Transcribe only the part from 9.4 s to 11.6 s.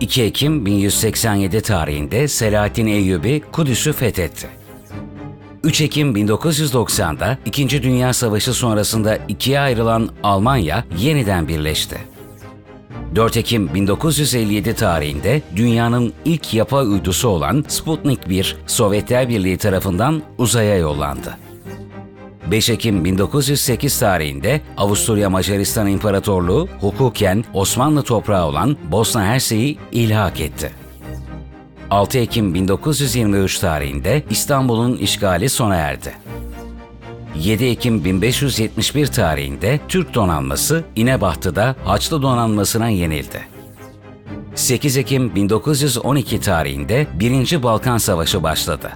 ayrılan Almanya yeniden